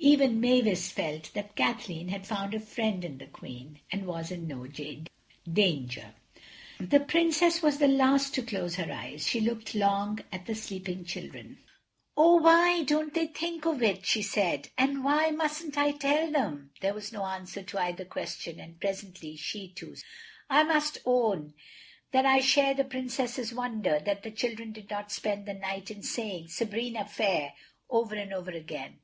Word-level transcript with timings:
Even 0.00 0.38
Mavis 0.38 0.90
felt 0.92 1.32
that 1.32 1.56
Kathleen 1.56 2.08
had 2.08 2.26
found 2.26 2.52
a 2.52 2.60
friend 2.60 3.06
in 3.06 3.16
the 3.16 3.24
Queen, 3.26 3.80
and 3.90 4.04
was 4.04 4.30
in 4.30 4.46
no 4.46 4.66
danger. 5.46 6.14
The 6.78 7.00
Princess 7.00 7.62
was 7.62 7.78
the 7.78 7.88
last 7.88 8.34
to 8.34 8.42
close 8.42 8.74
her 8.74 8.92
eyes. 8.92 9.26
She 9.26 9.40
looked 9.40 9.74
long 9.74 10.18
at 10.30 10.44
the 10.44 10.54
sleeping 10.54 11.06
children. 11.06 11.60
"Oh, 12.18 12.36
why 12.36 12.82
don't 12.82 13.14
they 13.14 13.28
think 13.28 13.64
of 13.64 13.82
it?" 13.82 14.04
she 14.04 14.20
said, 14.20 14.68
"and 14.76 15.02
why 15.04 15.30
mustn't 15.30 15.78
I 15.78 15.92
tell 15.92 16.30
them?" 16.30 16.70
There 16.82 16.92
was 16.92 17.10
no 17.10 17.24
answer 17.24 17.62
to 17.62 17.78
either 17.80 18.04
question, 18.04 18.60
and 18.60 18.78
presently 18.78 19.36
she 19.36 19.68
too 19.68 19.96
slept. 19.96 20.04
I 20.50 20.64
must 20.64 20.98
own 21.06 21.54
that 22.12 22.26
I 22.26 22.40
share 22.40 22.74
the 22.74 22.84
Princess's 22.84 23.54
wonder 23.54 24.02
that 24.04 24.22
the 24.22 24.32
children 24.32 24.72
did 24.72 24.90
not 24.90 25.10
spend 25.12 25.46
the 25.46 25.54
night 25.54 25.90
in 25.90 26.02
saying 26.02 26.48
"Sabrina 26.48 27.06
fair" 27.06 27.54
over 27.88 28.14
and 28.16 28.34
over 28.34 28.50
again. 28.50 28.98